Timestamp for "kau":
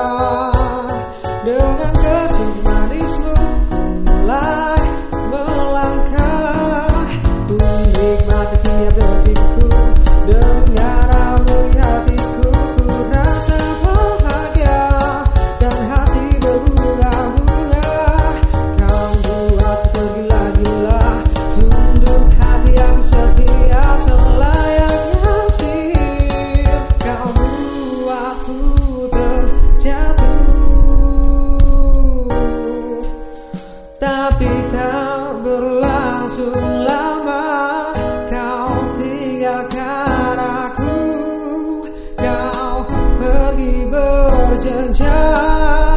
38.30-38.94, 42.14-42.86